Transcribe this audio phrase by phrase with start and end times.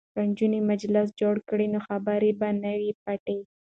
[0.13, 3.39] که نجونې مجلس جوړ کړي نو خبرې به نه وي پټې.